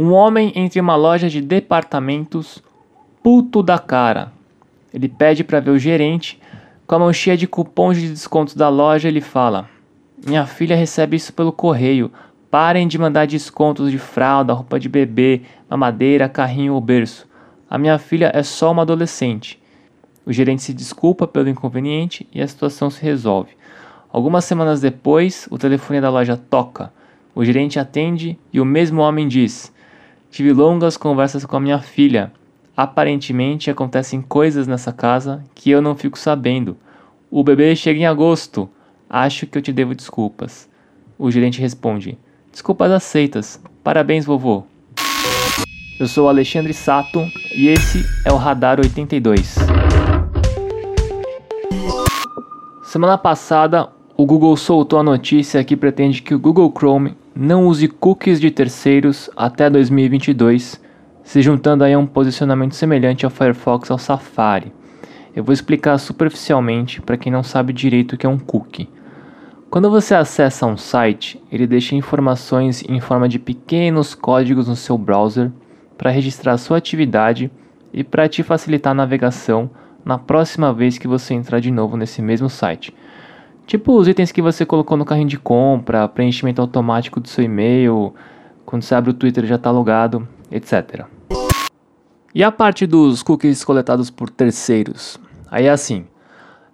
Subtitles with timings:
[0.00, 2.62] Um homem entra em uma loja de departamentos,
[3.20, 4.30] puto da cara.
[4.94, 6.40] Ele pede para ver o gerente.
[6.86, 9.68] Com a mão cheia de cupons de descontos da loja, ele fala:
[10.24, 12.12] Minha filha recebe isso pelo correio.
[12.48, 17.26] Parem de mandar descontos de fralda, roupa de bebê, mamadeira, carrinho ou berço.
[17.68, 19.60] A minha filha é só uma adolescente.
[20.24, 23.50] O gerente se desculpa pelo inconveniente e a situação se resolve.
[24.12, 26.92] Algumas semanas depois, o telefone da loja toca.
[27.34, 29.76] O gerente atende e o mesmo homem diz:
[30.30, 32.32] Tive longas conversas com a minha filha.
[32.76, 36.76] Aparentemente acontecem coisas nessa casa que eu não fico sabendo.
[37.30, 38.68] O bebê chega em agosto.
[39.08, 40.68] Acho que eu te devo desculpas.
[41.18, 42.18] O gerente responde:
[42.52, 43.60] Desculpas aceitas.
[43.82, 44.64] Parabéns, vovô.
[45.98, 47.20] Eu sou Alexandre Sato
[47.56, 49.56] e esse é o Radar 82.
[52.84, 57.86] Semana passada, o Google soltou a notícia que pretende que o Google Chrome não use
[57.86, 60.82] cookies de terceiros até 2022,
[61.22, 64.72] se juntando aí a um posicionamento semelhante ao Firefox ao Safari.
[65.36, 68.90] Eu vou explicar superficialmente para quem não sabe direito o que é um cookie.
[69.70, 74.98] Quando você acessa um site, ele deixa informações em forma de pequenos códigos no seu
[74.98, 75.52] browser
[75.96, 77.52] para registrar sua atividade
[77.92, 79.70] e para te facilitar a navegação
[80.04, 82.92] na próxima vez que você entrar de novo nesse mesmo site.
[83.68, 88.14] Tipo os itens que você colocou no carrinho de compra, preenchimento automático do seu e-mail,
[88.64, 91.04] quando você abre o Twitter já está logado, etc.
[92.34, 95.20] E a parte dos cookies coletados por terceiros?
[95.50, 96.06] Aí é assim: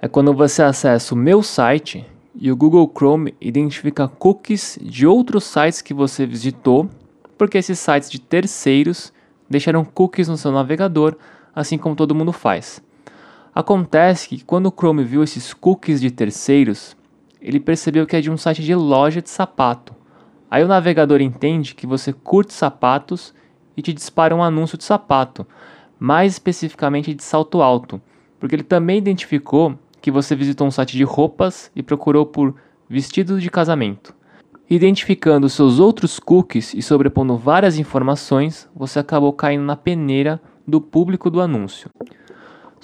[0.00, 5.42] é quando você acessa o meu site e o Google Chrome identifica cookies de outros
[5.42, 6.88] sites que você visitou,
[7.36, 9.12] porque esses sites de terceiros
[9.50, 11.16] deixaram cookies no seu navegador,
[11.52, 12.80] assim como todo mundo faz.
[13.54, 16.96] Acontece que quando o Chrome viu esses cookies de terceiros,
[17.40, 19.94] ele percebeu que é de um site de loja de sapato.
[20.50, 23.32] Aí o navegador entende que você curte sapatos
[23.76, 25.46] e te dispara um anúncio de sapato,
[26.00, 28.02] mais especificamente de salto alto,
[28.40, 32.56] porque ele também identificou que você visitou um site de roupas e procurou por
[32.88, 34.16] vestidos de casamento.
[34.68, 41.30] Identificando seus outros cookies e sobrepondo várias informações, você acabou caindo na peneira do público
[41.30, 41.88] do anúncio.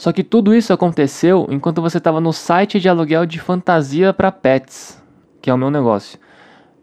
[0.00, 4.32] Só que tudo isso aconteceu enquanto você estava no site de aluguel de fantasia para
[4.32, 4.98] pets,
[5.42, 6.18] que é o meu negócio.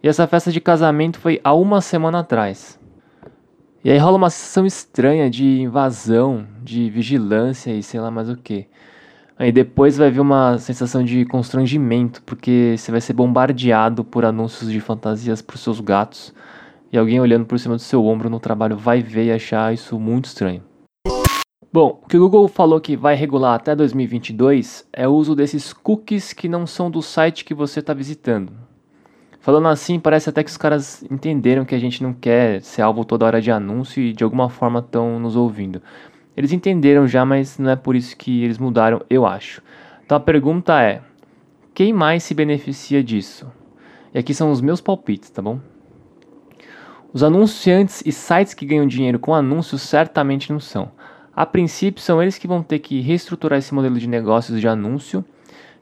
[0.04, 2.80] E essa festa de casamento foi há uma semana atrás.
[3.84, 8.38] E aí rola uma sensação estranha de invasão, de vigilância e sei lá mais o
[8.38, 8.68] que.
[9.36, 14.72] Aí depois vai vir uma sensação de constrangimento, porque você vai ser bombardeado por anúncios
[14.72, 16.32] de fantasias para seus gatos.
[16.92, 20.00] E alguém olhando por cima do seu ombro no trabalho vai ver e achar isso
[20.00, 20.62] muito estranho.
[21.80, 25.74] Bom, o que o Google falou que vai regular até 2022 é o uso desses
[25.74, 28.52] cookies que não são do site que você está visitando.
[29.40, 33.06] Falando assim, parece até que os caras entenderam que a gente não quer ser alvo
[33.06, 35.80] toda hora de anúncio e de alguma forma estão nos ouvindo.
[36.36, 39.62] Eles entenderam já, mas não é por isso que eles mudaram, eu acho.
[40.04, 41.04] Então a pergunta é:
[41.76, 43.46] quem mais se beneficia disso?
[44.16, 45.60] E aqui são os meus palpites, tá bom?
[47.14, 50.98] Os anunciantes e sites que ganham dinheiro com anúncios certamente não são.
[51.38, 55.24] A princípio, são eles que vão ter que reestruturar esse modelo de negócios de anúncio,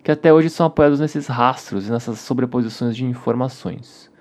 [0.03, 4.11] que até hoje são apoiados nesses rastros e nessas sobreposições de informações.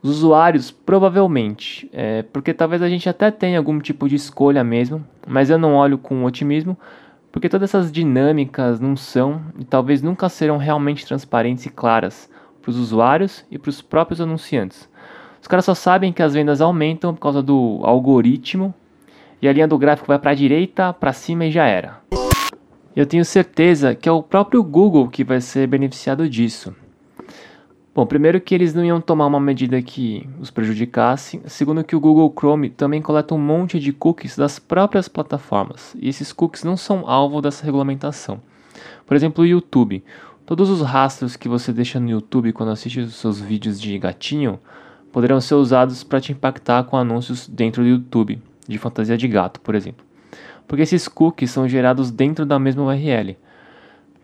[0.00, 5.04] Os usuários, provavelmente, é, porque talvez a gente até tenha algum tipo de escolha mesmo,
[5.26, 6.78] mas eu não olho com otimismo,
[7.32, 12.30] porque todas essas dinâmicas não são e talvez nunca serão realmente transparentes e claras
[12.60, 14.88] para os usuários e para os próprios anunciantes.
[15.40, 18.72] Os caras só sabem que as vendas aumentam por causa do algoritmo
[19.42, 22.00] e a linha do gráfico vai para a direita, para cima e já era.
[22.94, 26.72] Eu tenho certeza que é o próprio Google que vai ser beneficiado disso.
[27.94, 32.00] Bom, primeiro que eles não iam tomar uma medida que os prejudicasse, segundo que o
[32.00, 36.76] Google Chrome também coleta um monte de cookies das próprias plataformas, e esses cookies não
[36.76, 38.40] são alvo dessa regulamentação.
[39.04, 40.04] Por exemplo, o YouTube.
[40.46, 44.58] Todos os rastros que você deixa no YouTube quando assiste os seus vídeos de gatinho
[45.10, 49.60] poderão ser usados para te impactar com anúncios dentro do YouTube de fantasia de gato,
[49.60, 50.04] por exemplo.
[50.66, 53.36] Porque esses cookies são gerados dentro da mesma URL.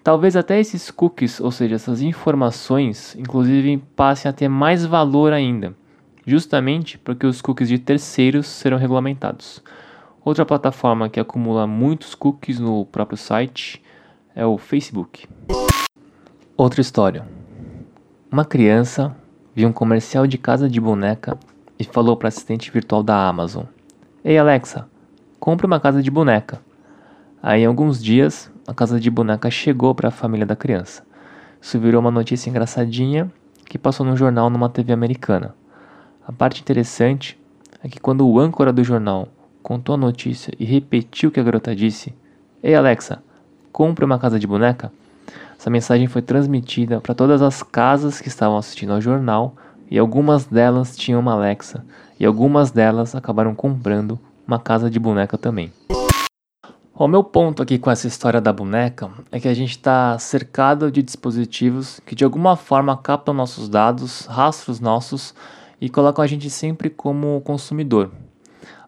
[0.03, 5.75] Talvez até esses cookies, ou seja, essas informações, inclusive passem a ter mais valor ainda,
[6.27, 9.63] justamente porque os cookies de terceiros serão regulamentados.
[10.25, 13.83] Outra plataforma que acumula muitos cookies no próprio site
[14.35, 15.27] é o Facebook.
[16.57, 17.27] Outra história.
[18.31, 19.17] Uma criança
[19.55, 21.39] viu um comercial de casa de boneca
[21.79, 23.65] e falou para assistente virtual da Amazon:
[24.29, 24.87] Ei Alexa,
[25.41, 26.61] compre uma casa de boneca.
[27.43, 31.03] Aí, em alguns dias, a casa de boneca chegou para a família da criança.
[31.59, 33.33] Isso virou uma notícia engraçadinha
[33.65, 35.55] que passou num jornal numa TV americana.
[36.27, 37.41] A parte interessante
[37.83, 39.29] é que quando o âncora do jornal
[39.63, 42.15] contou a notícia e repetiu o que a garota disse:
[42.63, 43.23] Ei Alexa,
[43.73, 44.93] compre uma casa de boneca.
[45.59, 49.57] Essa mensagem foi transmitida para todas as casas que estavam assistindo ao jornal
[49.91, 51.83] e algumas delas tinham uma Alexa
[52.19, 55.73] e algumas delas acabaram comprando uma casa de boneca também.
[56.95, 60.91] O meu ponto aqui com essa história da boneca é que a gente está cercado
[60.91, 65.33] de dispositivos que de alguma forma captam nossos dados, rastros nossos
[65.81, 68.11] e colocam a gente sempre como consumidor.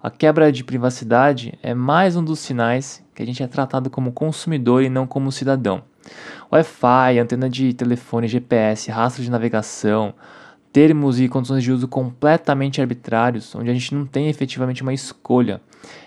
[0.02, 4.10] A quebra de privacidade é mais um dos sinais que a gente é tratado como
[4.10, 5.82] consumidor e não como cidadão.
[6.50, 10.14] Wi-Fi, antena de telefone, GPS, rastro de navegação,
[10.72, 15.60] termos e condições de uso completamente arbitrários, onde a gente não tem efetivamente uma escolha.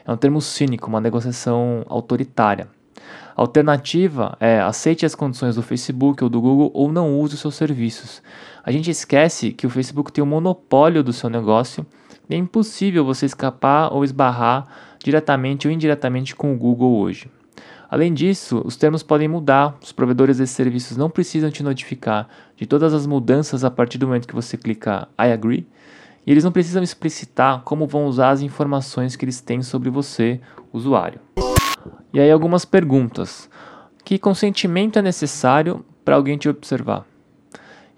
[0.05, 2.67] É um termo cínico, uma negociação autoritária.
[3.35, 7.41] A alternativa é aceite as condições do Facebook ou do Google ou não use os
[7.41, 8.21] seus serviços.
[8.63, 11.85] A gente esquece que o Facebook tem o monopólio do seu negócio
[12.29, 14.67] e é impossível você escapar ou esbarrar
[15.03, 17.29] diretamente ou indiretamente com o Google hoje.
[17.89, 22.65] Além disso, os termos podem mudar, os provedores desses serviços não precisam te notificar de
[22.65, 25.67] todas as mudanças a partir do momento que você clicar I agree,
[26.25, 30.39] e eles não precisam explicitar como vão usar as informações que eles têm sobre você,
[30.71, 31.19] usuário.
[32.13, 33.49] E aí algumas perguntas.
[34.05, 37.05] Que consentimento é necessário para alguém te observar?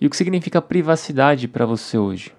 [0.02, 2.34] E o que significa privacidade para você hoje?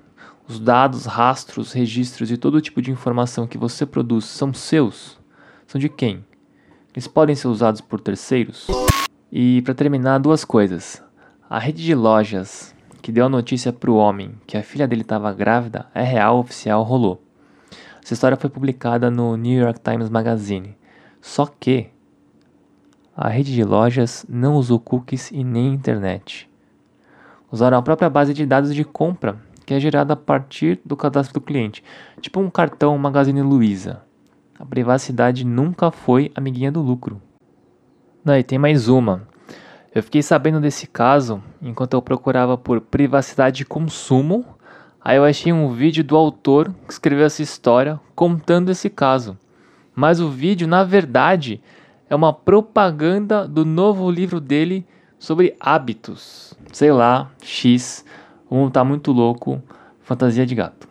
[0.48, 5.18] Os dados, rastros, registros e todo tipo de informação que você produz são seus?
[5.66, 6.24] São de quem?
[6.96, 8.68] Eles podem ser usados por terceiros?
[9.30, 11.04] E para terminar, duas coisas.
[11.48, 15.02] A rede de lojas que deu a notícia para o homem que a filha dele
[15.02, 17.22] estava grávida é real, oficial, rolou.
[18.02, 20.74] Essa história foi publicada no New York Times Magazine.
[21.20, 21.90] Só que
[23.14, 26.48] a rede de lojas não usou cookies e nem internet.
[27.52, 31.34] Usaram a própria base de dados de compra, que é gerada a partir do cadastro
[31.34, 31.84] do cliente,
[32.22, 34.00] tipo um cartão Magazine Luiza.
[34.58, 37.20] A privacidade nunca foi amiguinha do lucro.
[38.24, 39.28] Não, e tem mais uma.
[39.94, 44.44] Eu fiquei sabendo desse caso enquanto eu procurava por privacidade de consumo.
[45.00, 49.38] Aí eu achei um vídeo do autor que escreveu essa história contando esse caso.
[49.94, 51.62] Mas o vídeo, na verdade,
[52.08, 54.86] é uma propaganda do novo livro dele
[55.18, 56.54] sobre hábitos.
[56.72, 58.04] Sei lá, X.
[58.50, 59.62] Mundo tá muito louco.
[60.02, 60.88] Fantasia de gato.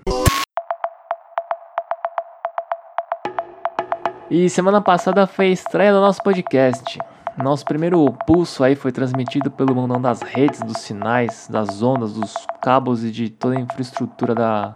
[4.30, 6.98] E semana passada foi a estreia do nosso podcast.
[7.38, 12.33] Nosso primeiro pulso aí foi transmitido pelo mundão das redes, dos sinais, das ondas, dos
[12.60, 14.74] cabos e de toda a infraestrutura da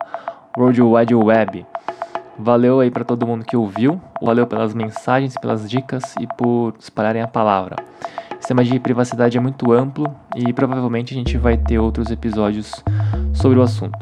[0.56, 1.66] World Wide Web.
[2.38, 7.24] Valeu aí para todo mundo que ouviu, valeu pelas mensagens, pelas dicas e por espalharem
[7.24, 7.75] a palavra.
[8.40, 10.06] Esse tema de privacidade é muito amplo
[10.36, 12.84] e provavelmente a gente vai ter outros episódios
[13.34, 13.98] sobre o assunto.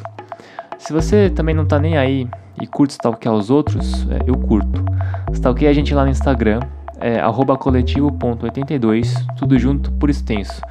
[0.87, 2.29] Se você também não tá nem aí
[2.61, 4.85] e curte stalkear os outros, é, eu curto.
[5.33, 6.61] Stalkeia a gente lá no Instagram,
[7.01, 7.19] é
[7.59, 10.61] coletivo.82, tudo junto por extenso,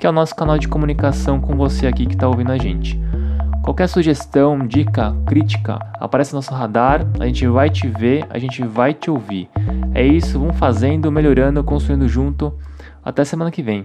[0.00, 3.00] que é o nosso canal de comunicação com você aqui que está ouvindo a gente.
[3.62, 8.64] Qualquer sugestão, dica, crítica, aparece no nosso radar, a gente vai te ver, a gente
[8.64, 9.48] vai te ouvir.
[9.94, 12.52] É isso, vamos fazendo, melhorando, construindo junto.
[13.04, 13.80] Até semana que vem.